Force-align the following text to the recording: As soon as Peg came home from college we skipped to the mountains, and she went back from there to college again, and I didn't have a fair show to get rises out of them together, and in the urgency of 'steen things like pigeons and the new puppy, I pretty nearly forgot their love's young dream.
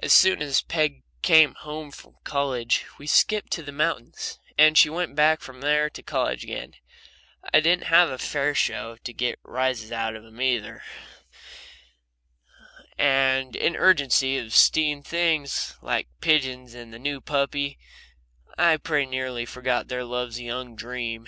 As 0.00 0.12
soon 0.12 0.40
as 0.40 0.62
Peg 0.62 1.02
came 1.20 1.54
home 1.56 1.90
from 1.90 2.14
college 2.22 2.84
we 2.96 3.08
skipped 3.08 3.50
to 3.54 3.62
the 3.64 3.72
mountains, 3.72 4.38
and 4.56 4.78
she 4.78 4.88
went 4.88 5.16
back 5.16 5.40
from 5.40 5.62
there 5.62 5.90
to 5.90 6.00
college 6.04 6.44
again, 6.44 6.74
and 7.42 7.50
I 7.52 7.58
didn't 7.58 7.86
have 7.86 8.08
a 8.08 8.18
fair 8.18 8.54
show 8.54 8.98
to 8.98 9.12
get 9.12 9.40
rises 9.42 9.90
out 9.90 10.14
of 10.14 10.22
them 10.22 10.36
together, 10.38 10.84
and 12.96 13.56
in 13.56 13.72
the 13.72 13.80
urgency 13.80 14.38
of 14.38 14.54
'steen 14.54 15.02
things 15.02 15.76
like 15.82 16.06
pigeons 16.20 16.72
and 16.72 16.94
the 16.94 16.98
new 17.00 17.20
puppy, 17.20 17.80
I 18.56 18.76
pretty 18.76 19.06
nearly 19.06 19.44
forgot 19.44 19.88
their 19.88 20.04
love's 20.04 20.38
young 20.40 20.76
dream. 20.76 21.26